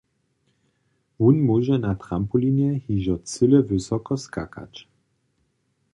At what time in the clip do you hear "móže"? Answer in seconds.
1.49-1.75